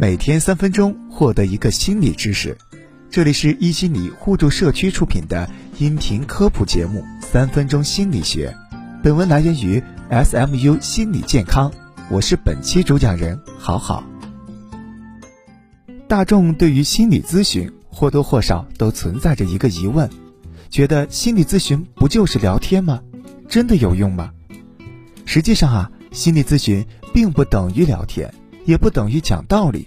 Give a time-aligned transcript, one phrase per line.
[0.00, 2.56] 每天三分钟，获得一个心理知识。
[3.10, 8.48] 这里是一心理互助社区出品的音频科普节目《三分钟心理学》。
[9.02, 11.70] 本文来源于 SMU 心理健康，
[12.08, 14.02] 我是本期主讲人好好。
[16.08, 20.08] 大众对于心理咨询或多或少都存在着一个疑问，
[20.70, 23.02] 觉得心理咨询不就是聊天吗？
[23.50, 24.30] 真的有用吗？
[25.26, 28.32] 实际上啊，心理咨询并不等于聊天。
[28.64, 29.86] 也不等于讲道理。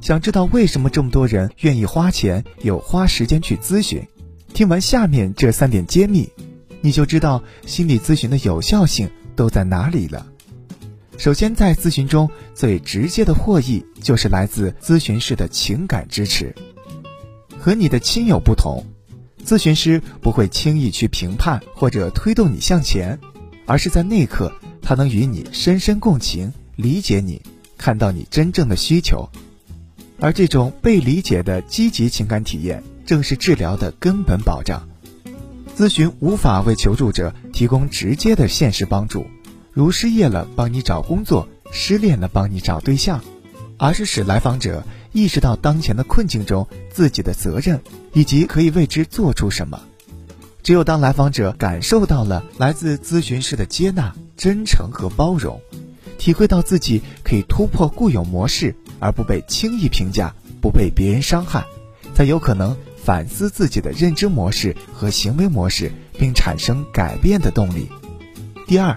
[0.00, 4.02] 想知道为什么这么多人愿意花钱又花时间去咨询？
[4.52, 6.28] 听完下面这三点揭秘，
[6.80, 10.26] 你就知道心理咨询的有效性都在哪里了。
[11.18, 16.54] 首先，在咨询中最直接的获益就是来自咨询师的情感支持。
[17.58, 18.82] 和你的亲友不同，
[19.44, 23.18] 咨询师不会轻易去评判或者推动你向前，
[23.66, 27.42] 而是在那一刻他能与你深深共情，理解你。
[27.80, 29.30] 看到你真正的需求，
[30.20, 34.86] 而这种被理解的积极情感体验，正是治疗的根本保障。
[35.74, 39.26] 咨询无法为求助者提供直接的现实帮助，
[39.72, 43.24] 如失业了帮你找工作，失恋了帮你找对象，
[43.78, 47.80] 而是使来访者意识到当前的困境中自己的责任，
[48.12, 49.80] 以及可以为之做出什么。
[50.62, 55.58] 只有当来访者感受到了来自咨询师的接纳、真诚和包容。
[56.20, 61.64] 体会到自己可以突破固有模式，而不被轻易评价，不被别人伤害，
[62.14, 67.88] 才有可能反思自己的认知模式和行为模式，并产生改变的动力。
[68.66, 68.94] 第二，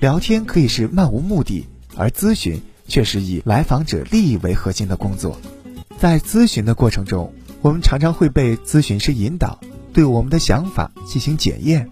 [0.00, 1.66] 聊天可以是漫无目的，
[1.96, 5.40] 而咨询却是以来访者利益为核心的工作。
[5.98, 9.58] 在咨询的过程中，我们常常会被咨询师引导，
[9.94, 11.88] 对我们的想法进行检验。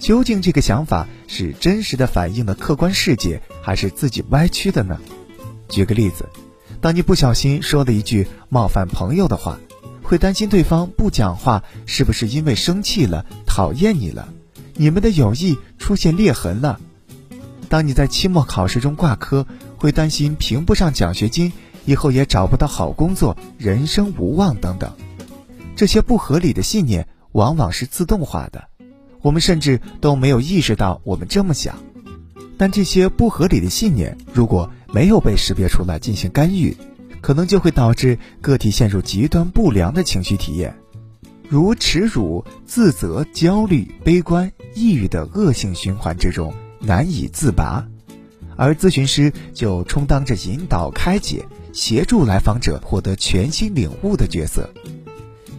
[0.00, 4.98] 究竟这个想法是真实的反映了客观世界，还是自己歪曲的呢？
[5.68, 6.28] 举个例子，
[6.80, 9.58] 当你不小心说了一句冒犯朋友的话，
[10.02, 14.28] 会担心对方不讲话是不是因为生气了、讨厌你了，
[14.74, 16.78] 你们的友谊出现裂痕了；
[17.68, 19.46] 当你在期末考试中挂科，
[19.76, 21.52] 会担心评不上奖学金，
[21.84, 24.90] 以后也找不到好工作，人生无望等等。
[25.76, 28.64] 这些不合理的信念往往是自动化的。
[29.20, 31.76] 我们甚至都没有意识到我们这么想，
[32.58, 36.76] 但这些不合理的信念如果没有被识别出来进行干预，
[37.20, 40.76] 可能就会导致个体陷入极端不良的情绪体验，
[41.48, 47.86] 如耻辱、自责、焦虑、悲观、抑郁的恶性循环之中难以自拔，
[48.56, 54.68] 而咨询师就充当着引导、开解、协助来访者获得全新领悟的角色。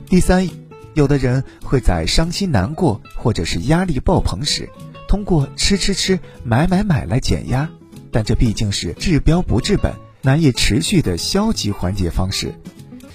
[0.08, 0.48] 第三。
[0.96, 4.68] 有的人会在伤心难过或者是压力爆棚时，
[5.10, 7.68] 通过吃吃吃、买买买来减压，
[8.12, 12.54] 但这毕竟是治标不治本、难以持续的消极缓解方式。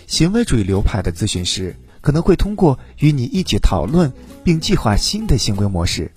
[0.09, 4.13] 行为主义流派的咨询师可能会通过与你一起讨论
[4.43, 6.11] 并计划新的行为模式，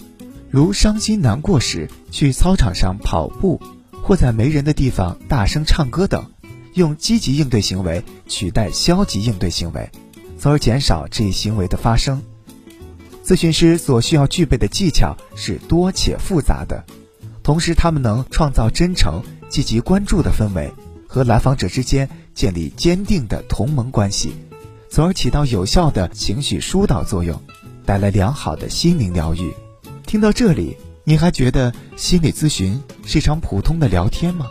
[0.49, 3.61] 如伤心难过时去操场上跑步，
[4.01, 6.31] 或在没人的地方大声唱歌等，
[6.73, 9.91] 用积极应对行为取代消极应对行为。
[10.39, 12.23] 从而减少这一行为的发生。
[13.27, 16.81] 咨询师所需要具备的技巧是多且复杂的，
[17.43, 20.71] 同时他们能创造真诚、积极关注的氛围，
[21.05, 24.31] 和来访者之间建立坚定的同盟关系，
[24.89, 27.37] 从而起到有效的情绪疏导作用，
[27.85, 29.53] 带来良好的心灵疗愈。
[30.05, 34.47] 听到这里，你还觉得心理咨询是一场普通的聊天吗？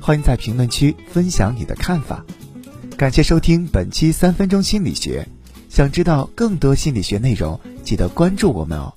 [0.00, 2.24] 欢迎在评论区分享你的看法。
[2.96, 5.28] 感谢收听本期三分钟心理学。
[5.68, 8.92] 想知道更多心理学内容，记得关注我们哦。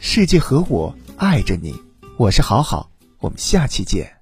[0.00, 1.72] 世界和我爱着你，
[2.16, 2.90] 我是好好，
[3.20, 4.13] 我们下期见。